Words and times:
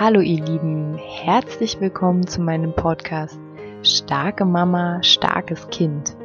Hallo 0.00 0.20
ihr 0.20 0.44
Lieben, 0.44 0.96
herzlich 0.96 1.80
willkommen 1.80 2.24
zu 2.24 2.40
meinem 2.40 2.72
Podcast 2.72 3.36
Starke 3.82 4.44
Mama, 4.44 5.02
starkes 5.02 5.68
Kind. 5.70 6.16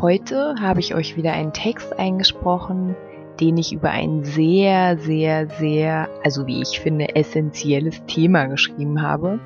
Heute 0.00 0.54
habe 0.60 0.78
ich 0.78 0.94
euch 0.94 1.16
wieder 1.16 1.32
einen 1.32 1.52
Text 1.52 1.98
eingesprochen, 1.98 2.94
den 3.40 3.56
ich 3.56 3.72
über 3.72 3.90
ein 3.90 4.22
sehr, 4.22 4.96
sehr, 4.96 5.48
sehr, 5.48 6.08
also 6.22 6.46
wie 6.46 6.62
ich 6.62 6.78
finde, 6.78 7.16
essentielles 7.16 8.00
Thema 8.06 8.44
geschrieben 8.44 9.02
habe. 9.02 9.40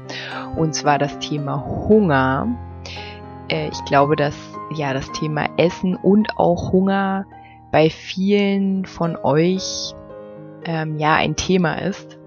Und 0.58 0.74
zwar 0.74 0.98
das 0.98 1.18
Thema 1.18 1.64
Hunger. 1.88 2.48
Äh, 3.48 3.70
ich 3.70 3.82
glaube, 3.86 4.14
dass 4.14 4.36
ja 4.76 4.92
das 4.92 5.10
Thema 5.12 5.46
Essen 5.56 5.96
und 5.96 6.36
auch 6.36 6.70
Hunger 6.70 7.24
bei 7.72 7.88
vielen 7.88 8.84
von 8.84 9.16
euch 9.16 9.94
ähm, 10.66 10.98
ja 10.98 11.14
ein 11.14 11.34
Thema 11.34 11.76
ist. 11.76 12.17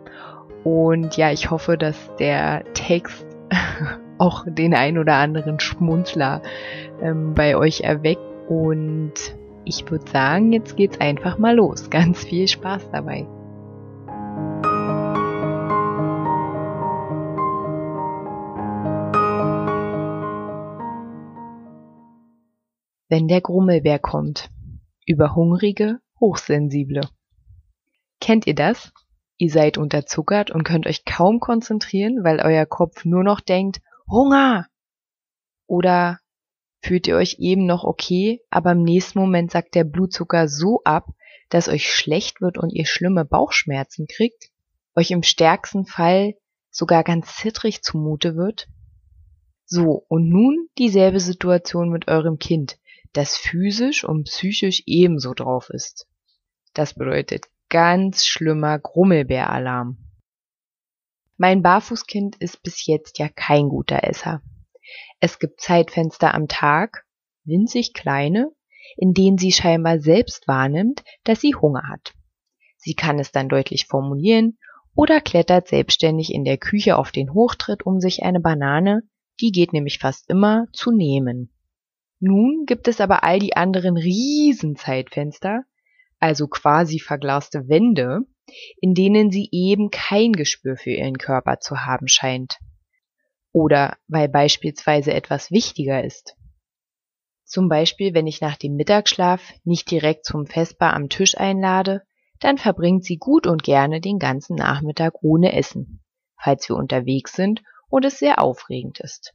Und 0.64 1.18
ja, 1.18 1.32
ich 1.32 1.50
hoffe, 1.50 1.78
dass 1.78 2.16
der 2.18 2.64
Text 2.74 3.26
auch 4.18 4.46
den 4.48 4.74
ein 4.74 4.98
oder 4.98 5.16
anderen 5.16 5.60
Schmunzler 5.60 6.42
ähm, 7.02 7.34
bei 7.34 7.56
euch 7.56 7.82
erweckt. 7.82 8.22
Und 8.48 9.14
ich 9.66 9.90
würde 9.90 10.10
sagen, 10.10 10.54
jetzt 10.54 10.76
geht's 10.76 11.00
einfach 11.00 11.38
mal 11.38 11.56
los. 11.56 11.90
Ganz 11.90 12.24
viel 12.24 12.48
Spaß 12.48 12.92
dabei. 12.92 13.28
Wenn 23.10 23.28
der 23.28 23.42
Grummelbär 23.42 24.00
kommt. 24.00 24.50
Über 25.06 25.36
hungrige, 25.36 26.00
hochsensible. 26.20 27.02
Kennt 28.22 28.48
ihr 28.48 28.56
das? 28.56 28.94
Ihr 29.42 29.50
seid 29.50 29.80
unterzuckert 29.80 30.52
und 30.52 30.64
könnt 30.64 30.86
euch 30.86 31.04
kaum 31.04 31.40
konzentrieren, 31.40 32.24
weil 32.24 32.42
euer 32.42 32.68
Kopf 32.68 33.06
nur 33.06 33.24
noch 33.24 33.40
denkt, 33.40 33.82
Hunger! 34.08 34.68
Oder 35.66 36.20
fühlt 36.84 37.08
ihr 37.08 37.16
euch 37.16 37.38
eben 37.40 37.66
noch 37.66 37.84
okay, 37.84 38.44
aber 38.52 38.74
im 38.74 38.84
nächsten 38.84 39.18
Moment 39.18 39.50
sackt 39.50 39.74
der 39.74 39.84
Blutzucker 39.84 40.48
so 40.48 40.82
ab, 40.84 41.08
dass 41.50 41.70
euch 41.70 41.92
schlecht 41.92 42.40
wird 42.40 42.60
und 42.60 42.70
ihr 42.70 42.86
schlimme 42.86 43.26
Bauchschmerzen 43.26 44.06
kriegt? 44.06 44.52
Euch 44.96 45.10
im 45.10 45.24
stärksten 45.24 45.88
Fall 45.88 46.36
sogar 46.70 47.04
ganz 47.04 47.36
zittrig 47.38 47.82
zumute 47.82 48.36
wird? 48.36 48.68
So, 49.66 50.06
und 50.08 50.30
nun 50.30 50.68
dieselbe 50.78 51.20
Situation 51.20 51.90
mit 51.90 52.08
eurem 52.08 52.38
Kind, 52.38 52.78
das 53.14 53.38
physisch 53.38 54.04
und 54.04 54.26
psychisch 54.26 54.84
ebenso 54.86 55.34
drauf 55.34 55.72
ist. 55.72 56.08
Das 56.76 56.94
bedeutet 56.94 57.48
ganz 57.72 58.26
schlimmer 58.26 58.78
Grummelbäralarm. 58.78 59.98
Mein 61.38 61.64
Barfußkind 61.64 62.36
ist 62.36 62.62
bis 62.62 62.86
jetzt 62.86 63.18
ja 63.18 63.30
kein 63.30 63.70
guter 63.70 64.04
Esser. 64.04 64.42
Es 65.22 65.40
gibt 65.40 65.62
Zeitfenster 65.62 66.36
am 66.36 66.50
Tag, 66.50 67.06
winzig 67.46 67.94
kleine, 67.94 68.52
in 68.98 69.14
denen 69.14 69.38
sie 69.38 69.54
scheinbar 69.54 70.00
selbst 70.00 70.50
wahrnimmt, 70.50 71.04
dass 71.24 71.40
sie 71.40 71.56
Hunger 71.56 71.88
hat. 71.88 72.14
Sie 72.76 72.94
kann 72.94 73.20
es 73.20 73.32
dann 73.32 73.48
deutlich 73.48 73.88
formulieren 73.88 74.58
oder 74.94 75.22
klettert 75.22 75.70
selbstständig 75.70 76.34
in 76.34 76.44
der 76.44 76.58
Küche 76.58 76.98
auf 76.98 77.12
den 77.12 77.34
Hochtritt, 77.34 77.86
um 77.86 78.02
sich 78.02 78.22
eine 78.24 78.42
Banane, 78.42 79.04
die 79.40 79.52
geht 79.52 79.72
nämlich 79.72 80.00
fast 80.00 80.30
immer, 80.30 80.68
zu 80.74 80.92
nehmen. 80.92 81.54
Nun 82.20 82.66
gibt 82.66 82.90
es 82.90 83.00
aber 83.00 83.24
all 83.24 83.40
die 83.40 83.56
anderen 83.56 83.96
Riesenzeitfenster, 83.96 85.64
also 86.22 86.48
quasi 86.48 87.00
verglaste 87.00 87.68
Wände, 87.68 88.22
in 88.80 88.94
denen 88.94 89.32
sie 89.32 89.50
eben 89.52 89.90
kein 89.90 90.32
Gespür 90.34 90.78
für 90.78 90.92
ihren 90.92 91.18
Körper 91.18 91.60
zu 91.60 91.86
haben 91.86 92.08
scheint. 92.08 92.60
Oder 93.52 93.98
weil 94.08 94.30
beispielsweise 94.30 95.14
etwas 95.14 95.52
wichtiger 95.52 96.04
ist. 96.04 96.38
Zum 97.44 97.68
Beispiel, 97.68 98.14
wenn 98.14 98.28
ich 98.28 98.40
nach 98.40 98.56
dem 98.56 98.76
Mittagsschlaf 98.76 99.42
nicht 99.66 99.92
direkt 99.92 100.26
zum 100.26 100.46
Vesper 100.46 100.94
am 100.94 101.10
Tisch 101.10 101.38
einlade, 101.38 102.04
dann 102.40 102.58
verbringt 102.58 103.04
sie 103.04 103.18
gut 103.18 103.46
und 103.46 103.64
gerne 103.64 104.00
den 104.00 104.20
ganzen 104.20 104.56
Nachmittag 104.56 105.16
ohne 105.22 105.54
Essen, 105.54 106.02
falls 106.40 106.70
wir 106.70 106.76
unterwegs 106.76 107.34
sind 107.34 107.62
und 107.90 108.06
es 108.06 108.20
sehr 108.20 108.40
aufregend 108.40 109.00
ist. 109.00 109.34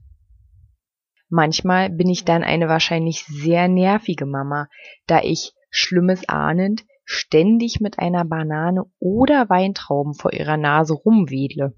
Manchmal 1.29 1.91
bin 1.91 2.09
ich 2.09 2.25
dann 2.25 2.45
eine 2.45 2.69
wahrscheinlich 2.69 3.25
sehr 3.25 3.69
nervige 3.69 4.27
Mama, 4.27 4.69
da 5.07 5.21
ich 5.23 5.53
Schlimmes 5.77 6.27
ahnend, 6.27 6.87
ständig 7.05 7.81
mit 7.81 7.99
einer 7.99 8.25
Banane 8.25 8.85
oder 8.99 9.51
Weintrauben 9.51 10.15
vor 10.15 10.33
ihrer 10.33 10.57
Nase 10.57 10.95
rumwedle. 10.95 11.77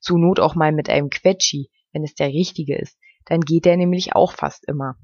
Zur 0.00 0.18
Not 0.18 0.40
auch 0.40 0.54
mal 0.54 0.72
mit 0.72 0.88
einem 0.88 1.10
Quetschi, 1.10 1.70
wenn 1.92 2.04
es 2.04 2.14
der 2.14 2.28
richtige 2.28 2.76
ist, 2.76 2.98
dann 3.26 3.42
geht 3.42 3.66
der 3.66 3.76
nämlich 3.76 4.14
auch 4.14 4.32
fast 4.32 4.66
immer. 4.66 4.96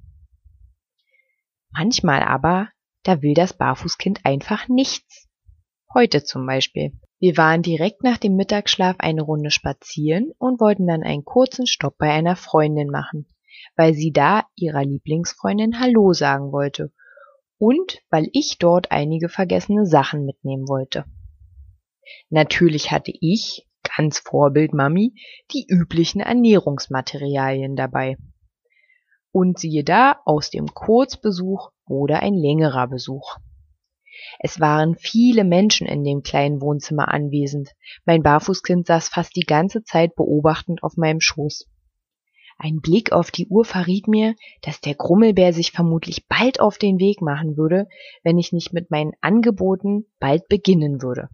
Manchmal 1.71 2.23
aber, 2.23 2.71
da 3.03 3.21
will 3.21 3.35
das 3.35 3.53
Barfußkind 3.53 4.25
einfach 4.25 4.69
nichts. 4.69 5.29
Heute 5.93 6.25
zum 6.25 6.47
Beispiel. 6.47 6.99
Wir 7.19 7.37
waren 7.37 7.61
direkt 7.61 8.03
nach 8.03 8.17
dem 8.17 8.37
Mittagsschlaf 8.37 8.97
eine 9.01 9.21
Runde 9.21 9.51
spazieren 9.51 10.33
und 10.39 10.61
wollten 10.61 10.87
dann 10.87 11.03
einen 11.03 11.25
kurzen 11.25 11.67
Stopp 11.67 11.99
bei 11.99 12.11
einer 12.11 12.37
Freundin 12.37 12.89
machen, 12.89 13.27
weil 13.77 13.93
sie 13.93 14.13
da 14.13 14.47
ihrer 14.57 14.83
Lieblingsfreundin 14.83 15.79
Hallo 15.79 16.15
sagen 16.15 16.53
wollte 16.53 16.91
und 17.61 18.01
weil 18.09 18.29
ich 18.33 18.57
dort 18.59 18.91
einige 18.91 19.29
vergessene 19.29 19.85
Sachen 19.85 20.25
mitnehmen 20.25 20.67
wollte. 20.67 21.05
Natürlich 22.31 22.91
hatte 22.91 23.13
ich, 23.21 23.69
ganz 23.97 24.19
Vorbild 24.19 24.73
Mami, 24.73 25.15
die 25.53 25.67
üblichen 25.69 26.23
Ernährungsmaterialien 26.23 27.77
dabei. 27.77 28.17
Und 29.31 29.59
siehe 29.59 29.85
da, 29.85 30.17
aus 30.25 30.49
dem 30.49 30.69
Kurzbesuch 30.69 31.71
wurde 31.87 32.21
ein 32.21 32.35
längerer 32.35 32.89
Besuch. 32.89 33.37
Es 34.39 34.59
waren 34.59 34.97
viele 34.97 35.45
Menschen 35.45 35.87
in 35.87 36.03
dem 36.03 36.23
kleinen 36.23 36.63
Wohnzimmer 36.63 37.13
anwesend. 37.13 37.73
Mein 38.07 38.23
Barfußkind 38.23 38.87
saß 38.87 39.09
fast 39.09 39.37
die 39.37 39.45
ganze 39.47 39.85
Zeit 39.85 40.15
beobachtend 40.15 40.83
auf 40.83 40.97
meinem 40.97 41.21
Schoß. 41.21 41.69
Ein 42.63 42.83
Blick 42.83 43.11
auf 43.13 43.31
die 43.31 43.47
Uhr 43.47 43.65
verriet 43.65 44.07
mir, 44.07 44.35
dass 44.61 44.83
der 44.83 44.95
Grummelbär 44.95 45.55
sich 45.55 45.73
vermutlich 45.73 46.29
bald 46.29 46.61
auf 46.61 46.77
den 46.77 46.99
Weg 46.99 47.23
machen 47.23 47.57
würde, 47.57 47.89
wenn 48.23 48.39
ich 48.39 48.53
nicht 48.53 48.75
mit 48.75 48.91
meinen 48.91 49.13
Angeboten 49.23 50.05
bald 50.19 50.47
beginnen 50.47 51.01
würde. 51.01 51.31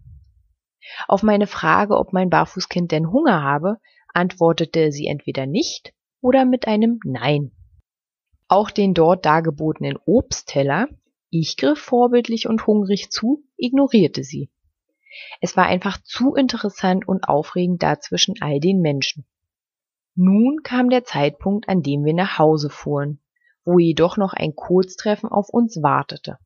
Auf 1.09 1.23
meine 1.23 1.45
Frage, 1.45 1.97
ob 1.97 2.13
mein 2.13 2.29
Barfußkind 2.29 2.93
denn 2.93 3.11
Hunger 3.11 3.43
habe, 3.43 3.75
antwortete 4.13 4.93
sie 4.93 5.07
entweder 5.07 5.47
nicht 5.47 5.93
oder 6.21 6.45
mit 6.45 6.65
einem 6.65 7.01
Nein. 7.03 7.51
Auch 8.47 8.71
den 8.71 8.93
dort 8.93 9.25
dargebotenen 9.25 9.97
Obstteller, 10.05 10.87
ich 11.29 11.57
griff 11.57 11.79
vorbildlich 11.79 12.47
und 12.47 12.67
hungrig 12.67 13.09
zu, 13.11 13.43
ignorierte 13.57 14.23
sie. 14.23 14.49
Es 15.41 15.57
war 15.57 15.65
einfach 15.65 16.01
zu 16.03 16.35
interessant 16.35 17.05
und 17.05 17.27
aufregend 17.27 17.83
da 17.83 17.99
zwischen 17.99 18.35
all 18.39 18.61
den 18.61 18.79
Menschen. 18.79 19.25
Nun 20.19 20.63
kam 20.63 20.89
der 20.89 21.03
Zeitpunkt, 21.03 21.69
an 21.69 21.83
dem 21.83 22.03
wir 22.03 22.15
nach 22.15 22.39
Hause 22.39 22.71
fuhren, 22.71 23.21
wo 23.63 23.77
jedoch 23.77 24.17
noch 24.17 24.33
ein 24.33 24.55
Kurztreffen 24.55 25.29
auf 25.29 25.49
uns 25.49 25.83
wartete. 25.83 26.39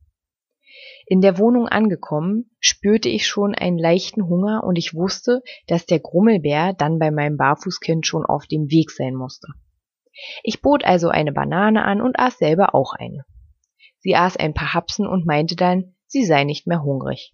In 1.06 1.22
der 1.22 1.38
Wohnung 1.38 1.68
angekommen, 1.68 2.50
spürte 2.60 3.08
ich 3.08 3.26
schon 3.26 3.54
einen 3.54 3.78
leichten 3.78 4.28
Hunger 4.28 4.62
und 4.62 4.76
ich 4.76 4.94
wusste, 4.94 5.42
dass 5.68 5.86
der 5.86 6.00
Grummelbär 6.00 6.74
dann 6.74 6.98
bei 6.98 7.10
meinem 7.10 7.38
Barfußkind 7.38 8.06
schon 8.06 8.26
auf 8.26 8.46
dem 8.46 8.70
Weg 8.70 8.90
sein 8.90 9.14
musste. 9.14 9.48
Ich 10.42 10.60
bot 10.60 10.84
also 10.84 11.08
eine 11.08 11.32
Banane 11.32 11.82
an 11.82 12.02
und 12.02 12.18
aß 12.18 12.36
selber 12.36 12.74
auch 12.74 12.92
eine. 12.92 13.24
Sie 14.00 14.16
aß 14.16 14.36
ein 14.36 14.52
paar 14.52 14.74
Hapsen 14.74 15.06
und 15.06 15.24
meinte 15.24 15.56
dann, 15.56 15.94
sie 16.06 16.26
sei 16.26 16.44
nicht 16.44 16.66
mehr 16.66 16.82
hungrig. 16.82 17.32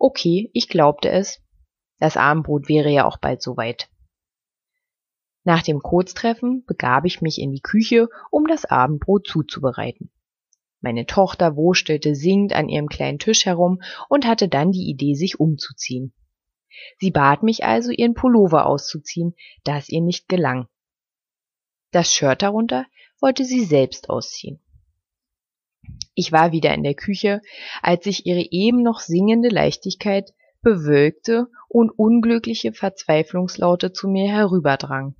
Okay, 0.00 0.50
ich 0.52 0.68
glaubte 0.68 1.10
es. 1.10 1.40
Das 2.00 2.16
Abendbrot 2.16 2.68
wäre 2.68 2.90
ja 2.90 3.04
auch 3.04 3.18
bald 3.18 3.40
soweit. 3.40 3.88
Nach 5.42 5.62
dem 5.62 5.80
Kurztreffen 5.80 6.64
begab 6.66 7.04
ich 7.06 7.22
mich 7.22 7.38
in 7.38 7.52
die 7.52 7.62
Küche, 7.62 8.08
um 8.30 8.46
das 8.46 8.66
Abendbrot 8.66 9.26
zuzubereiten. 9.26 10.10
Meine 10.80 11.06
Tochter 11.06 11.56
wurstelte 11.56 12.14
singend 12.14 12.52
an 12.52 12.68
ihrem 12.68 12.88
kleinen 12.88 13.18
Tisch 13.18 13.46
herum 13.46 13.80
und 14.08 14.26
hatte 14.26 14.48
dann 14.48 14.72
die 14.72 14.88
Idee, 14.88 15.14
sich 15.14 15.40
umzuziehen. 15.40 16.12
Sie 16.98 17.10
bat 17.10 17.42
mich 17.42 17.64
also, 17.64 17.90
ihren 17.90 18.14
Pullover 18.14 18.66
auszuziehen, 18.66 19.34
da 19.64 19.76
es 19.76 19.88
ihr 19.88 20.00
nicht 20.00 20.28
gelang. 20.28 20.68
Das 21.90 22.14
Shirt 22.14 22.42
darunter 22.42 22.86
wollte 23.20 23.44
sie 23.44 23.64
selbst 23.64 24.08
ausziehen. 24.08 24.60
Ich 26.14 26.32
war 26.32 26.52
wieder 26.52 26.74
in 26.74 26.82
der 26.82 26.94
Küche, 26.94 27.40
als 27.82 28.04
sich 28.04 28.26
ihre 28.26 28.46
eben 28.50 28.82
noch 28.82 29.00
singende 29.00 29.48
Leichtigkeit 29.48 30.32
bewölkte 30.62 31.48
und 31.68 31.90
unglückliche 31.90 32.72
Verzweiflungslaute 32.72 33.92
zu 33.92 34.08
mir 34.08 34.30
herüberdrang. 34.30 35.14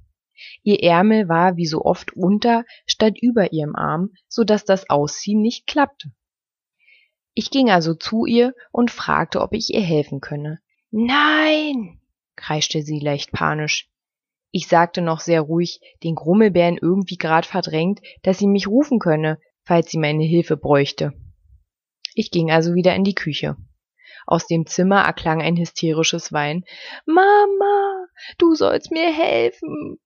Ihr 0.62 0.82
Ärmel 0.82 1.28
war 1.28 1.56
wie 1.56 1.66
so 1.66 1.82
oft 1.82 2.12
unter 2.16 2.64
statt 2.87 3.14
über 3.20 3.52
ihrem 3.52 3.76
Arm, 3.76 4.10
so 4.28 4.44
dass 4.44 4.64
das 4.64 4.88
Ausziehen 4.90 5.40
nicht 5.40 5.66
klappte. 5.66 6.12
Ich 7.34 7.50
ging 7.50 7.70
also 7.70 7.94
zu 7.94 8.26
ihr 8.26 8.54
und 8.72 8.90
fragte, 8.90 9.40
ob 9.40 9.54
ich 9.54 9.72
ihr 9.72 9.82
helfen 9.82 10.20
könne. 10.20 10.60
Nein, 10.90 12.00
kreischte 12.37 12.82
sie 12.82 12.98
leicht 12.98 13.32
panisch. 13.32 13.88
Ich 14.50 14.66
sagte 14.66 15.00
noch 15.00 15.20
sehr 15.20 15.42
ruhig, 15.42 15.81
den 16.02 16.16
Grummelbären 16.16 16.76
irgendwie 16.76 17.16
grad 17.16 17.46
verdrängt, 17.46 18.00
dass 18.22 18.38
sie 18.38 18.48
mich 18.48 18.66
rufen 18.66 18.98
könne, 18.98 19.38
falls 19.64 19.90
sie 19.90 19.98
meine 19.98 20.25
Hilfe 20.25 20.56
bräuchte. 20.56 21.12
Ich 22.14 22.31
ging 22.32 22.50
also 22.50 22.75
wieder 22.75 22.94
in 22.96 23.04
die 23.04 23.14
Küche. 23.14 23.56
Aus 24.26 24.46
dem 24.46 24.66
Zimmer 24.66 25.02
erklang 25.02 25.40
ein 25.40 25.56
hysterisches 25.56 26.32
Wein. 26.32 26.64
Mama, 27.06 28.06
du 28.38 28.54
sollst 28.54 28.90
mir 28.90 29.12
helfen. 29.12 29.98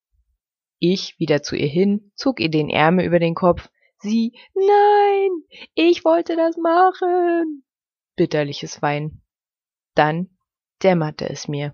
Ich 0.86 1.18
wieder 1.18 1.42
zu 1.42 1.56
ihr 1.56 1.66
hin, 1.66 2.12
zog 2.14 2.40
ihr 2.40 2.50
den 2.50 2.68
Ärmel 2.68 3.06
über 3.06 3.18
den 3.18 3.34
Kopf. 3.34 3.70
Sie, 4.00 4.38
nein, 4.54 5.30
ich 5.72 6.04
wollte 6.04 6.36
das 6.36 6.58
machen. 6.58 7.64
Bitterliches 8.16 8.82
Wein. 8.82 9.22
Dann 9.94 10.28
dämmerte 10.82 11.26
es 11.26 11.48
mir. 11.48 11.72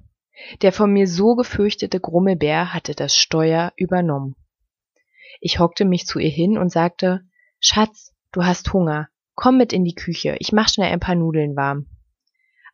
Der 0.63 0.71
von 0.73 0.93
mir 0.93 1.09
so 1.09 1.35
gefürchtete 1.35 1.99
Grummelbär 1.99 2.73
hatte 2.73 2.95
das 2.95 3.17
Steuer 3.17 3.73
übernommen. 3.75 4.37
Ich 5.41 5.59
hockte 5.59 5.85
mich 5.85 6.07
zu 6.07 6.21
ihr 6.21 6.31
hin 6.31 6.57
und 6.57 6.71
sagte, 6.71 7.23
Schatz, 7.59 8.15
du 8.31 8.45
hast 8.45 8.73
Hunger. 8.73 9.09
Komm 9.35 9.57
mit 9.57 9.73
in 9.73 9.85
die 9.85 9.97
Küche, 9.97 10.37
ich 10.39 10.53
mach 10.53 10.69
schnell 10.69 10.93
ein 10.93 11.01
paar 11.01 11.17
Nudeln 11.17 11.57
warm. 11.57 11.87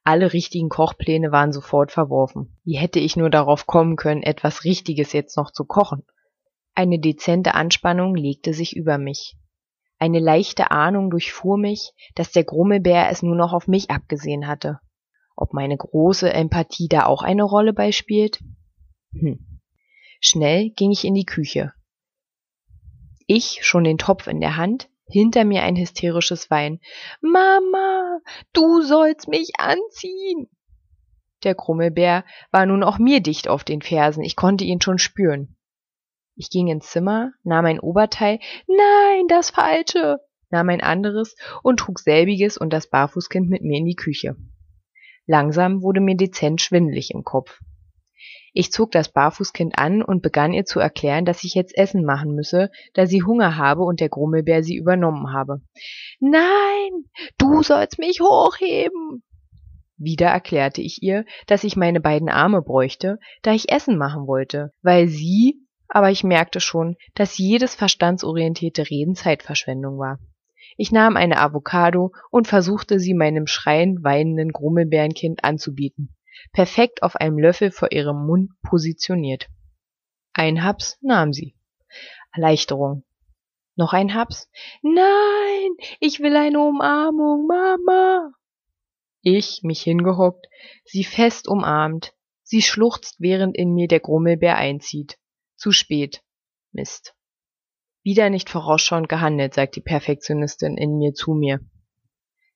Alle 0.05 0.35
richtigen 0.35 0.69
Kochpläne 0.69 1.33
waren 1.33 1.55
sofort 1.55 1.93
verworfen. 1.93 2.59
Wie 2.62 2.77
hätte 2.77 3.00
ich 3.00 3.17
nur 3.17 3.31
darauf 3.31 3.67
kommen 3.67 3.97
können, 3.97 4.23
etwas 4.23 4.65
Richtiges 4.65 5.15
jetzt 5.15 5.38
noch 5.38 5.50
zu 5.50 5.65
kochen? 5.65 6.05
Eine 6.78 6.99
dezente 6.99 7.55
Anspannung 7.55 8.14
legte 8.14 8.52
sich 8.52 8.76
über 8.76 8.99
mich. 8.99 9.34
Eine 9.99 10.19
leichte 10.19 10.70
Ahnung 10.70 11.08
durchfuhr 11.08 11.56
mich, 11.56 11.93
dass 12.14 12.32
der 12.32 12.44
Grummelbär 12.44 13.08
es 13.11 13.23
nur 13.23 13.34
noch 13.34 13.55
auf 13.55 13.67
mich 13.67 13.90
abgesehen 13.90 14.46
hatte. 14.46 14.78
Ob 15.37 15.55
meine 15.55 15.78
große 15.78 16.31
Empathie 16.31 16.88
da 16.88 17.06
auch 17.06 17.23
eine 17.23 17.44
Rolle 17.44 17.73
beispielt? 17.73 18.40
Hm. 19.12 19.61
Schnell 20.20 20.69
ging 20.69 20.93
ich 20.93 21.06
in 21.06 21.14
die 21.14 21.25
Küche. 21.25 21.73
Ich 23.26 23.61
schon 23.62 23.84
den 23.84 23.96
Topf 23.96 24.26
in 24.26 24.43
der 24.43 24.58
Hand, 24.58 24.90
hinter 25.06 25.46
mir 25.46 25.62
ein 25.62 25.76
hysterisches 25.76 26.50
Wein. 26.50 26.81
Mama, 27.23 28.20
du 28.52 28.82
sollst 28.82 29.28
mich 29.28 29.52
anziehen. 29.58 30.50
Der 31.43 31.55
Krummelbär 31.55 32.26
war 32.50 32.67
nun 32.67 32.82
auch 32.82 32.99
mir 32.99 33.20
dicht 33.20 33.49
auf 33.49 33.64
den 33.64 33.81
Fersen, 33.81 34.23
ich 34.23 34.37
konnte 34.37 34.64
ihn 34.64 34.82
schon 34.82 34.99
spüren. 34.99 35.56
Ich 36.37 36.50
ging 36.50 36.69
ins 36.69 36.91
Zimmer, 36.91 37.33
nahm 37.44 37.65
ein 37.65 37.81
Oberteil, 37.81 38.38
nein, 38.69 39.27
das 39.27 39.50
falsche, 39.50 40.19
nahm 40.50 40.69
ein 40.69 40.83
anderes 40.83 41.35
und 41.62 41.81
trug 41.81 41.99
selbiges 41.99 42.59
und 42.59 42.73
das 42.73 42.88
Barfußkind 42.91 43.49
mit 43.49 43.62
mir 43.62 43.79
in 43.79 43.87
die 43.87 43.97
Küche. 43.97 44.37
Langsam 45.27 45.83
wurde 45.83 46.00
mir 46.00 46.17
dezent 46.17 46.61
schwindelig 46.61 47.11
im 47.11 47.25
Kopf. 47.25 47.59
Ich 48.53 48.71
zog 48.71 48.91
das 48.93 49.11
Barfußkind 49.11 49.79
an 49.79 50.03
und 50.03 50.23
begann 50.23 50.53
ihr 50.53 50.65
zu 50.65 50.79
erklären, 50.79 51.25
dass 51.25 51.44
ich 51.44 51.55
jetzt 51.55 51.77
Essen 51.77 52.05
machen 52.05 52.35
müsse, 52.35 52.71
da 52.94 53.06
sie 53.06 53.23
Hunger 53.23 53.56
habe 53.56 53.83
und 53.83 54.00
der 54.00 54.09
Grummelbär 54.09 54.62
sie 54.62 54.77
übernommen 54.77 55.33
habe. 55.33 55.61
Nein, 56.21 56.91
du 57.38 57.62
sollst 57.62 57.99
mich 57.99 58.21
hochheben. 58.21 59.23
Wieder 59.99 60.29
erklärte 60.29 60.81
ich 60.83 61.03
ihr, 61.03 61.25
dass 61.47 61.65
ich 61.65 61.77
meine 61.77 62.00
beiden 62.00 62.29
Arme 62.29 62.62
bräuchte, 62.62 63.19
da 63.43 63.53
ich 63.53 63.71
Essen 63.71 63.99
machen 63.99 64.27
wollte, 64.27 64.73
weil 64.83 65.09
sie, 65.09 65.66
aber 65.88 66.11
ich 66.11 66.25
merkte 66.25 66.61
schon, 66.61 66.97
dass 67.15 67.38
jedes 67.38 67.75
verstandsorientierte 67.75 68.88
Reden 68.91 69.15
Zeitverschwendung 69.15 69.99
war. 69.99 70.19
Ich 70.77 70.93
nahm 70.93 71.17
eine 71.17 71.41
Avocado 71.41 72.12
und 72.31 72.47
versuchte 72.47 73.00
sie 73.00 73.15
meinem 73.15 73.47
schreiend 73.47 74.05
weinenden 74.05 74.53
Grummelbärenkind 74.53 75.44
anzubieten, 75.44 76.15
perfekt 76.53 77.03
auf 77.03 77.17
einem 77.17 77.38
Löffel 77.38 77.71
vor 77.71 77.93
ihrem 77.93 78.27
Mund 78.27 78.50
positioniert. 78.62 79.49
Ein 80.35 80.62
Haps 80.62 80.99
nahm 81.00 81.33
sie. 81.33 81.56
Erleichterung. 82.33 83.05
Noch 83.75 83.93
ein 83.93 84.15
Haps? 84.15 84.50
Nein, 84.83 85.71
ich 86.00 86.21
will 86.21 86.37
eine 86.37 86.61
Umarmung, 86.61 87.47
Mama. 87.47 88.33
Ich, 89.23 89.62
mich 89.62 89.83
hingehockt, 89.83 90.47
sie 90.85 91.05
fest 91.05 91.49
umarmt. 91.49 92.12
Sie 92.43 92.62
schluchzt, 92.62 93.17
während 93.19 93.56
in 93.56 93.75
mir 93.75 93.88
der 93.88 94.00
Grummelbär 94.00 94.56
einzieht. 94.56 95.19
Zu 95.56 95.73
spät. 95.73 96.23
Mist. 96.73 97.14
Wieder 98.03 98.31
nicht 98.31 98.50
vorausschauend 98.50 99.08
gehandelt, 99.08 99.55
sagt 99.55 99.76
die 99.76 99.81
Perfektionistin 99.81 100.76
in 100.76 100.99
mir 100.99 101.14
zu 101.14 101.32
mir. 101.32 101.61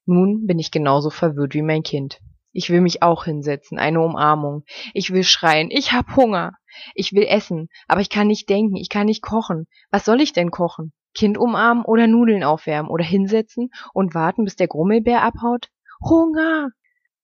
Nun 0.04 0.46
bin 0.46 0.58
ich 0.58 0.70
genauso 0.70 1.10
verwirrt 1.10 1.54
wie 1.54 1.62
mein 1.62 1.82
Kind. 1.82 2.20
Ich 2.52 2.68
will 2.68 2.80
mich 2.80 3.02
auch 3.02 3.24
hinsetzen, 3.24 3.78
eine 3.78 4.00
Umarmung. 4.00 4.64
Ich 4.92 5.12
will 5.12 5.24
schreien, 5.24 5.70
ich 5.70 5.92
hab 5.92 6.14
Hunger. 6.16 6.52
Ich 6.94 7.12
will 7.12 7.24
essen, 7.24 7.68
aber 7.88 8.00
ich 8.00 8.10
kann 8.10 8.26
nicht 8.26 8.48
denken, 8.48 8.76
ich 8.76 8.90
kann 8.90 9.06
nicht 9.06 9.22
kochen. 9.22 9.66
Was 9.90 10.04
soll 10.04 10.20
ich 10.20 10.32
denn 10.32 10.50
kochen? 10.50 10.92
Kind 11.14 11.38
umarmen 11.38 11.84
oder 11.84 12.06
Nudeln 12.06 12.44
aufwärmen 12.44 12.90
oder 12.90 13.04
hinsetzen 13.04 13.70
und 13.94 14.14
warten, 14.14 14.44
bis 14.44 14.56
der 14.56 14.68
Grummelbär 14.68 15.22
abhaut? 15.22 15.68
Hunger! 16.00 16.68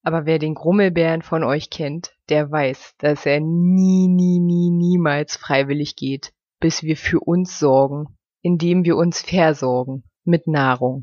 Aber 0.07 0.25
wer 0.25 0.39
den 0.39 0.55
Grummelbären 0.55 1.23
von 1.23 1.43
euch 1.43 1.69
kennt, 1.69 2.13
der 2.29 2.51
weiß, 2.51 2.95
dass 2.99 3.27
er 3.27 3.41
nie, 3.41 4.07
nie, 4.07 4.39
nie, 4.39 4.71
niemals 4.71 5.37
freiwillig 5.37 5.97
geht, 5.97 6.33
bis 6.61 6.83
wir 6.83 6.97
für 6.97 7.19
uns 7.21 7.59
sorgen 7.59 8.17
indem 8.47 8.85
wir 8.85 8.97
uns 8.97 9.23
versorgen 9.23 10.05
mit 10.25 10.47
Nahrung. 10.47 11.03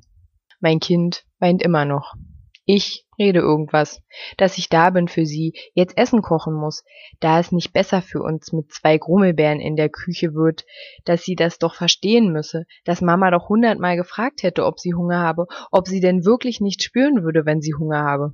Mein 0.61 0.79
Kind 0.79 1.25
weint 1.39 1.61
immer 1.61 1.83
noch. 1.83 2.13
Ich 2.63 3.05
rede 3.19 3.39
irgendwas, 3.39 4.01
dass 4.37 4.57
ich 4.57 4.69
da 4.69 4.91
bin 4.91 5.09
für 5.09 5.25
sie, 5.25 5.51
jetzt 5.73 5.97
Essen 5.97 6.21
kochen 6.21 6.53
muss, 6.53 6.85
da 7.19 7.41
es 7.41 7.51
nicht 7.51 7.73
besser 7.73 8.01
für 8.01 8.21
uns 8.21 8.53
mit 8.53 8.71
zwei 8.71 8.97
Grummelbären 8.97 9.59
in 9.59 9.75
der 9.75 9.89
Küche 9.89 10.33
wird, 10.33 10.63
dass 11.03 11.23
sie 11.23 11.35
das 11.35 11.59
doch 11.59 11.75
verstehen 11.75 12.31
müsse, 12.31 12.63
dass 12.85 13.01
Mama 13.01 13.29
doch 13.29 13.49
hundertmal 13.49 13.97
gefragt 13.97 14.43
hätte, 14.43 14.65
ob 14.65 14.79
sie 14.79 14.93
Hunger 14.93 15.19
habe, 15.19 15.47
ob 15.69 15.89
sie 15.89 15.99
denn 15.99 16.23
wirklich 16.23 16.61
nicht 16.61 16.81
spüren 16.81 17.25
würde, 17.25 17.45
wenn 17.45 17.59
sie 17.59 17.73
Hunger 17.73 18.05
habe. 18.05 18.31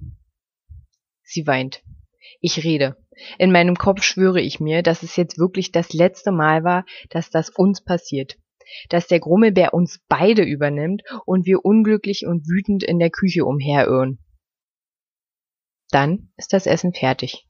Sie 1.29 1.47
weint. 1.47 1.83
Ich 2.41 2.63
rede. 2.63 2.97
In 3.37 3.51
meinem 3.51 3.75
Kopf 3.75 4.03
schwöre 4.03 4.41
ich 4.41 4.59
mir, 4.59 4.81
dass 4.83 5.03
es 5.03 5.15
jetzt 5.15 5.37
wirklich 5.37 5.71
das 5.71 5.93
letzte 5.93 6.31
Mal 6.31 6.63
war, 6.63 6.85
dass 7.09 7.29
das 7.29 7.49
uns 7.49 7.83
passiert 7.83 8.37
dass 8.89 9.07
der 9.07 9.19
Grummelbär 9.19 9.73
uns 9.73 9.99
beide 10.07 10.43
übernimmt 10.43 11.03
und 11.25 11.45
wir 11.45 11.65
unglücklich 11.65 12.25
und 12.25 12.47
wütend 12.47 12.83
in 12.83 12.99
der 12.99 13.09
Küche 13.09 13.45
umherirren. 13.45 14.19
Dann 15.89 16.31
ist 16.37 16.53
das 16.53 16.65
Essen 16.65 16.93
fertig. 16.93 17.47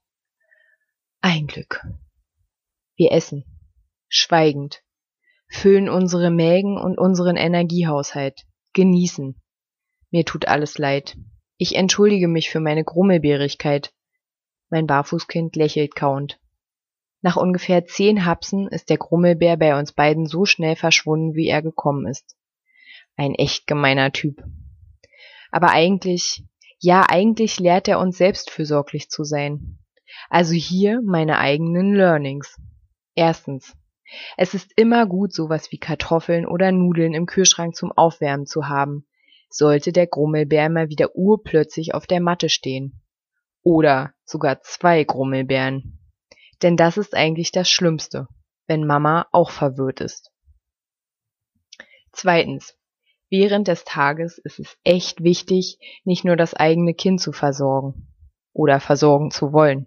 Ein 1.22 1.48
Glück. 1.48 1.86
Wir 2.96 3.12
essen, 3.12 3.44
schweigend, 4.08 4.82
füllen 5.50 5.90
unsere 5.90 6.32
Mägen 6.32 6.78
und 6.78 6.98
unseren 6.98 7.36
Energiehaushalt, 7.36 8.46
genießen. 8.74 9.42
Mir 10.12 10.26
tut 10.26 10.48
alles 10.48 10.78
leid. 10.78 11.18
Ich 11.62 11.76
entschuldige 11.76 12.30
mich 12.30 12.50
für 12.50 12.62
meine 12.62 12.86
Grummelbärigkeit. 12.86 13.92
Mein 14.70 14.88
Barfußkind 14.88 15.58
lächelt 15.58 15.94
kauend. 15.94 16.40
Nach 17.22 17.36
ungefähr 17.36 17.86
zehn 17.86 18.26
Hapsen 18.26 18.70
ist 18.70 18.90
der 18.90 18.98
Grummelbär 18.98 19.58
bei 19.58 19.78
uns 19.78 19.92
beiden 19.92 20.26
so 20.26 20.46
schnell 20.46 20.78
verschwunden, 20.78 21.36
wie 21.36 21.50
er 21.50 21.62
gekommen 21.62 22.08
ist. 22.08 22.38
Ein 23.18 23.36
echt 23.36 23.68
gemeiner 23.68 24.14
Typ. 24.14 24.42
Aber 25.52 25.72
eigentlich, 25.72 26.46
ja, 26.80 27.06
eigentlich 27.10 27.60
lehrt 27.60 27.90
er 27.90 28.00
uns 28.00 28.18
selbstfürsorglich 28.18 29.10
zu 29.10 29.26
sein. 29.26 29.80
Also 30.30 30.54
hier 30.54 31.02
meine 31.04 31.40
eigenen 31.40 31.94
Learnings. 31.94 32.56
Erstens. 33.16 33.76
Es 34.38 34.54
ist 34.54 34.72
immer 34.78 35.06
gut, 35.08 35.34
sowas 35.34 35.74
wie 35.74 35.78
Kartoffeln 35.78 36.46
oder 36.46 36.72
Nudeln 36.72 37.14
im 37.14 37.26
Kühlschrank 37.26 37.76
zum 37.76 37.92
Aufwärmen 37.92 38.46
zu 38.46 38.70
haben. 38.70 39.06
Sollte 39.50 39.92
der 39.92 40.08
Grummelbär 40.08 40.70
mal 40.70 40.90
wieder 40.90 41.16
urplötzlich 41.16 41.94
auf 41.94 42.08
der 42.08 42.22
Matte 42.22 42.50
stehen. 42.50 43.02
Oder 43.64 44.14
sogar 44.24 44.62
zwei 44.62 45.04
Grummelbären. 45.04 46.00
Denn 46.62 46.78
das 46.78 46.98
ist 46.98 47.16
eigentlich 47.16 47.52
das 47.52 47.70
Schlimmste, 47.70 48.28
wenn 48.68 48.86
Mama 48.86 49.28
auch 49.32 49.50
verwirrt 49.50 50.02
ist. 50.02 50.32
Zweitens. 52.12 52.76
Während 53.32 53.68
des 53.68 53.84
Tages 53.84 54.40
ist 54.40 54.60
es 54.60 54.78
echt 54.84 55.24
wichtig, 55.24 55.78
nicht 56.04 56.26
nur 56.26 56.36
das 56.36 56.56
eigene 56.56 56.96
Kind 56.96 57.22
zu 57.22 57.32
versorgen 57.32 58.08
oder 58.54 58.80
versorgen 58.80 59.30
zu 59.30 59.54
wollen, 59.54 59.86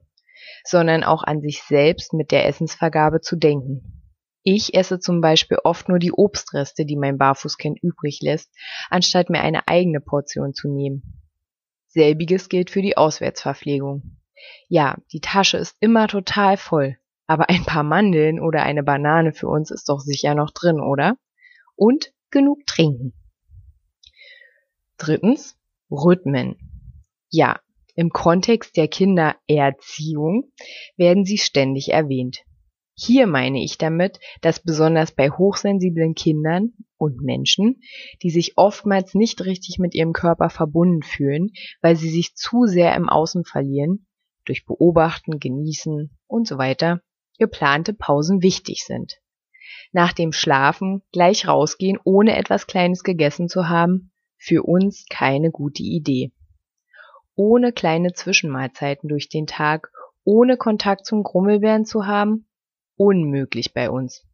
sondern 0.65 1.03
auch 1.03 1.25
an 1.25 1.41
sich 1.41 1.63
selbst 1.65 2.13
mit 2.13 2.31
der 2.31 2.47
Essensvergabe 2.47 3.21
zu 3.21 3.35
denken. 3.35 4.02
Ich 4.45 4.75
esse 4.75 4.99
zum 4.99 5.21
Beispiel 5.21 5.59
oft 5.63 5.89
nur 5.89 5.99
die 5.99 6.13
Obstreste, 6.13 6.85
die 6.85 6.97
mein 6.97 7.17
Barfußkind 7.17 7.81
übrig 7.83 8.21
lässt, 8.23 8.51
anstatt 8.91 9.31
mir 9.31 9.41
eine 9.41 9.69
eigene 9.69 10.01
Portion 10.01 10.53
zu 10.53 10.69
nehmen. 10.69 11.23
Selbiges 11.87 12.49
gilt 12.49 12.71
für 12.71 12.83
die 12.83 12.97
Auswärtsverpflegung. 12.97 14.19
Ja, 14.69 14.97
die 15.13 15.21
Tasche 15.21 15.59
ist 15.59 15.77
immer 15.79 16.09
total 16.09 16.57
voll, 16.57 16.97
aber 17.27 17.49
ein 17.51 17.65
paar 17.65 17.85
Mandeln 17.85 18.41
oder 18.41 18.63
eine 18.65 18.83
Banane 18.83 19.33
für 19.33 19.47
uns 19.49 19.71
ist 19.71 19.89
doch 19.89 20.01
sicher 20.01 20.35
noch 20.35 20.51
drin, 20.51 20.81
oder? 20.81 21.17
Und 21.77 22.13
genug 22.31 22.67
trinken. 22.67 23.13
Drittens, 24.99 25.57
Rhythmen. 25.91 26.57
Ja, 27.31 27.61
Im 27.95 28.11
Kontext 28.11 28.77
der 28.77 28.89
Kindererziehung 28.89 30.51
werden 30.97 31.25
sie 31.25 31.39
ständig 31.39 31.93
erwähnt. 31.93 32.45
Hier 32.95 33.27
meine 33.27 33.63
ich 33.63 33.79
damit, 33.79 34.19
dass 34.43 34.63
besonders 34.63 35.13
bei 35.13 35.31
hochsensiblen 35.31 36.15
Kindern 36.15 36.75
und 36.99 37.23
Menschen, 37.23 37.81
die 38.23 38.31
sich 38.31 38.53
oftmals 38.57 39.15
nicht 39.15 39.45
richtig 39.45 39.79
mit 39.79 39.95
ihrem 39.95 40.13
Körper 40.13 40.51
verbunden 40.51 41.03
fühlen, 41.03 41.53
weil 41.81 41.97
sie 41.97 42.11
sich 42.11 42.35
zu 42.35 42.67
sehr 42.67 42.95
im 42.95 43.09
Außen 43.09 43.45
verlieren, 43.45 44.07
durch 44.45 44.67
Beobachten, 44.67 45.39
Genießen 45.39 46.17
und 46.27 46.47
so 46.47 46.59
weiter, 46.59 47.01
geplante 47.39 47.95
Pausen 47.95 48.43
wichtig 48.43 48.85
sind. 48.85 49.21
Nach 49.93 50.13
dem 50.13 50.33
Schlafen 50.33 51.03
gleich 51.13 51.49
rausgehen, 51.49 51.99
ohne 52.05 52.37
etwas 52.37 52.67
Kleines 52.67 53.03
gegessen 53.03 53.49
zu 53.49 53.69
haben, 53.69 54.13
für 54.37 54.65
uns 54.65 55.07
keine 55.09 55.51
gute 55.51 55.83
Idee. 55.83 56.33
Ohne 57.35 57.73
kleine 57.73 58.13
Zwischenmahlzeiten 58.13 59.09
durch 59.09 59.29
den 59.29 59.47
Tag, 59.47 59.91
ohne 60.25 60.57
Kontakt 60.57 61.07
zum 61.07 61.23
Grummelbären 61.23 61.85
zu 61.85 62.07
haben, 62.07 62.47
unmöglich 62.97 63.73
bei 63.75 63.91
uns. 63.91 64.27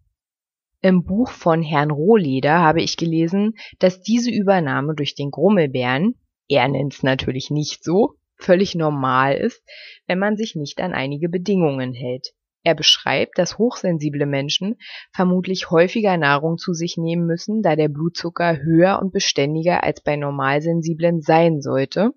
Im 0.81 1.05
Buch 1.05 1.31
von 1.31 1.63
Herrn 1.63 1.91
Rohleder 1.91 2.61
habe 2.61 2.83
ich 2.83 2.97
gelesen, 2.97 3.55
dass 3.79 4.01
diese 4.01 4.31
Übernahme 4.31 4.95
durch 4.95 5.15
den 5.15 5.31
Grummelbären, 5.31 6.15
er 6.49 6.69
nennt 6.69 6.95
es 6.95 7.03
natürlich 7.03 7.51
nicht 7.51 7.83
so, 7.83 8.15
völlig 8.37 8.75
normal 8.75 9.35
ist, 9.37 9.63
wenn 10.07 10.19
man 10.19 10.37
sich 10.37 10.55
nicht 10.55 10.81
an 10.81 10.93
einige 10.93 11.29
Bedingungen 11.29 11.93
hält. 11.95 12.33
Er 12.65 12.75
beschreibt, 12.75 13.39
dass 13.39 13.59
hochsensible 13.59 14.27
Menschen 14.27 14.77
vermutlich 15.13 15.71
häufiger 15.71 16.17
Nahrung 16.17 16.59
zu 16.59 16.75
sich 16.75 16.97
nehmen 16.97 17.27
müssen, 17.27 17.63
da 17.63 17.77
der 17.77 17.89
Blutzucker 17.89 18.59
höher 18.59 19.01
und 19.01 19.13
beständiger 19.13 19.83
als 19.85 20.03
bei 20.03 20.17
Normalsensiblen 20.17 21.23
sein 21.23 21.61
sollte, 21.61 22.13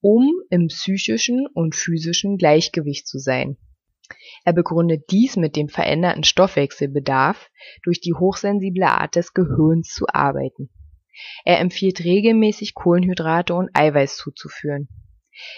um 0.00 0.28
im 0.50 0.68
psychischen 0.68 1.46
und 1.46 1.74
physischen 1.74 2.36
Gleichgewicht 2.36 3.06
zu 3.06 3.18
sein. 3.18 3.56
Er 4.44 4.52
begründet 4.52 5.10
dies 5.10 5.36
mit 5.36 5.56
dem 5.56 5.68
veränderten 5.68 6.24
Stoffwechselbedarf, 6.24 7.50
durch 7.82 8.00
die 8.00 8.14
hochsensible 8.14 8.86
Art 8.86 9.16
des 9.16 9.34
Gehirns 9.34 9.88
zu 9.88 10.06
arbeiten. 10.08 10.70
Er 11.44 11.60
empfiehlt 11.60 12.00
regelmäßig 12.00 12.74
Kohlenhydrate 12.74 13.54
und 13.54 13.70
Eiweiß 13.74 14.16
zuzuführen. 14.16 14.88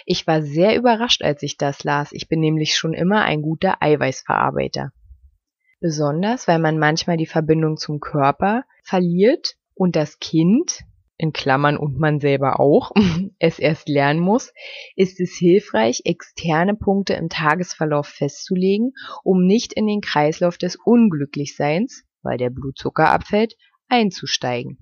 Ich 0.07 0.27
war 0.27 0.43
sehr 0.43 0.77
überrascht, 0.77 1.23
als 1.23 1.43
ich 1.43 1.57
das 1.57 1.85
las. 1.85 2.13
Ich 2.13 2.29
bin 2.29 2.41
nämlich 2.41 2.77
schon 2.77 2.95
immer 2.95 3.23
ein 3.23 3.43
guter 3.43 3.83
Eiweißverarbeiter. 3.83 4.93
Besonders, 5.81 6.47
weil 6.47 6.59
man 6.59 6.79
manchmal 6.79 7.17
die 7.17 7.27
Verbindung 7.27 7.77
zum 7.77 7.99
Körper 7.99 8.65
verliert 8.85 9.57
und 9.75 9.97
das 9.97 10.21
Kind, 10.21 10.85
in 11.23 11.33
Klammern 11.33 11.77
und 11.77 12.01
man 12.01 12.19
selber 12.19 12.59
auch, 12.59 12.91
es 13.39 13.61
erst 13.61 13.89
lernen 13.89 14.19
muss, 14.19 14.53
ist 14.97 15.21
es 15.21 15.37
hilfreich, 15.37 16.03
externe 16.05 16.75
Punkte 16.75 17.15
im 17.15 17.29
Tagesverlauf 17.29 18.09
festzulegen, 18.09 18.93
um 19.23 19.47
nicht 19.47 19.73
in 19.73 19.87
den 19.87 20.01
Kreislauf 20.01 20.59
des 20.59 20.77
Unglücklichseins, 20.85 22.05
weil 22.23 22.39
der 22.39 22.51
Blutzucker 22.51 23.09
abfällt, 23.09 23.57
einzusteigen. 23.89 24.79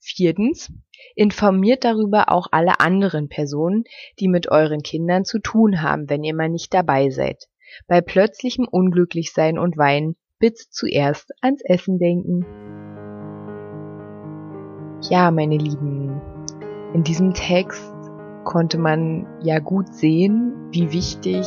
Viertens, 0.00 0.72
informiert 1.14 1.84
darüber 1.84 2.32
auch 2.32 2.46
alle 2.50 2.80
anderen 2.80 3.28
Personen, 3.28 3.84
die 4.20 4.28
mit 4.28 4.50
euren 4.50 4.80
Kindern 4.80 5.26
zu 5.26 5.40
tun 5.40 5.82
haben, 5.82 6.08
wenn 6.08 6.24
ihr 6.24 6.34
mal 6.34 6.48
nicht 6.48 6.72
dabei 6.72 7.10
seid. 7.10 7.48
Bei 7.86 8.00
plötzlichem 8.00 8.66
Unglücklichsein 8.66 9.58
und 9.58 9.76
Weinen 9.76 10.16
bitte 10.38 10.64
zuerst 10.70 11.32
ans 11.42 11.60
Essen 11.64 11.98
denken. 11.98 12.97
Ja, 15.02 15.30
meine 15.30 15.56
Lieben, 15.56 16.20
in 16.92 17.04
diesem 17.04 17.32
Text 17.32 17.92
konnte 18.44 18.78
man 18.78 19.26
ja 19.42 19.58
gut 19.58 19.94
sehen, 19.94 20.52
wie 20.70 20.92
wichtig 20.92 21.46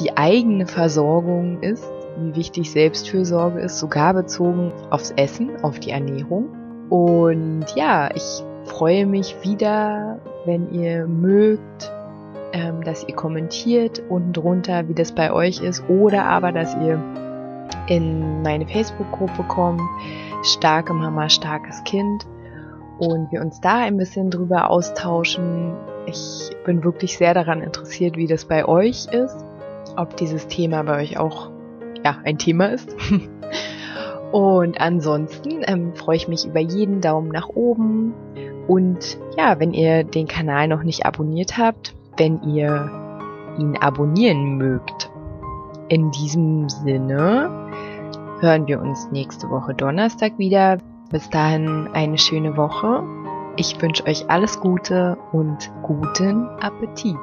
die 0.00 0.16
eigene 0.16 0.66
Versorgung 0.66 1.60
ist, 1.60 1.88
wie 2.18 2.34
wichtig 2.34 2.70
Selbstfürsorge 2.70 3.60
ist, 3.60 3.78
sogar 3.78 4.14
bezogen 4.14 4.72
aufs 4.90 5.12
Essen, 5.12 5.62
auf 5.62 5.78
die 5.78 5.90
Ernährung. 5.90 6.48
Und 6.88 7.66
ja, 7.76 8.10
ich 8.14 8.44
freue 8.64 9.06
mich 9.06 9.36
wieder, 9.42 10.18
wenn 10.44 10.72
ihr 10.72 11.06
mögt, 11.06 11.92
ähm, 12.52 12.82
dass 12.82 13.06
ihr 13.06 13.14
kommentiert 13.14 14.02
unten 14.08 14.32
drunter, 14.32 14.88
wie 14.88 14.94
das 14.94 15.12
bei 15.12 15.32
euch 15.32 15.60
ist, 15.62 15.88
oder 15.88 16.24
aber, 16.24 16.52
dass 16.52 16.74
ihr 16.76 17.00
in 17.88 18.42
meine 18.42 18.66
Facebook-Gruppe 18.66 19.44
kommt, 19.44 19.80
starke 20.42 20.92
Mama, 20.92 21.28
starkes 21.28 21.82
Kind, 21.84 22.26
und 23.02 23.32
wir 23.32 23.40
uns 23.40 23.60
da 23.60 23.78
ein 23.78 23.96
bisschen 23.96 24.30
drüber 24.30 24.70
austauschen. 24.70 25.74
Ich 26.06 26.50
bin 26.64 26.84
wirklich 26.84 27.18
sehr 27.18 27.34
daran 27.34 27.60
interessiert, 27.60 28.16
wie 28.16 28.28
das 28.28 28.44
bei 28.44 28.64
euch 28.64 29.06
ist, 29.06 29.44
ob 29.96 30.16
dieses 30.16 30.46
Thema 30.46 30.84
bei 30.84 31.02
euch 31.02 31.18
auch 31.18 31.50
ja 32.04 32.18
ein 32.22 32.38
Thema 32.38 32.66
ist. 32.66 32.94
Und 34.32 34.80
ansonsten 34.80 35.62
ähm, 35.66 35.94
freue 35.96 36.16
ich 36.16 36.28
mich 36.28 36.46
über 36.46 36.60
jeden 36.60 37.00
Daumen 37.00 37.28
nach 37.28 37.48
oben. 37.48 38.14
Und 38.68 39.18
ja, 39.36 39.58
wenn 39.58 39.72
ihr 39.72 40.04
den 40.04 40.28
Kanal 40.28 40.68
noch 40.68 40.84
nicht 40.84 41.04
abonniert 41.04 41.58
habt, 41.58 41.96
wenn 42.16 42.40
ihr 42.44 42.88
ihn 43.58 43.76
abonnieren 43.78 44.56
mögt. 44.58 45.10
In 45.88 46.12
diesem 46.12 46.68
Sinne 46.68 47.50
hören 48.38 48.68
wir 48.68 48.80
uns 48.80 49.10
nächste 49.10 49.50
Woche 49.50 49.74
Donnerstag 49.74 50.38
wieder. 50.38 50.78
Bis 51.12 51.28
dahin 51.28 51.90
eine 51.92 52.16
schöne 52.16 52.56
Woche. 52.56 53.04
Ich 53.56 53.80
wünsche 53.82 54.06
euch 54.06 54.30
alles 54.30 54.58
Gute 54.58 55.18
und 55.32 55.70
guten 55.82 56.48
Appetit. 56.60 57.18